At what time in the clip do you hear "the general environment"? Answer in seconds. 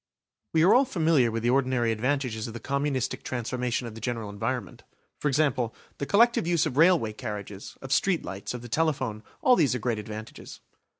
3.93-4.81